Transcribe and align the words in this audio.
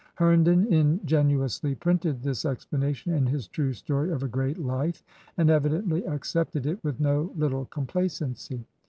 Herndon 0.15 0.65
ingenu 0.73 1.43
ously 1.45 1.75
printed 1.75 2.23
this 2.23 2.43
explanation 2.43 3.13
in 3.13 3.27
his 3.27 3.47
"True 3.47 3.71
Story 3.71 4.11
of 4.11 4.23
a 4.23 4.27
Great 4.27 4.57
Life," 4.57 5.03
and 5.37 5.51
evidently 5.51 6.03
accepted 6.07 6.65
it 6.65 6.83
with 6.83 6.99
no 6.99 7.31
little 7.35 7.65
complacency. 7.65 8.65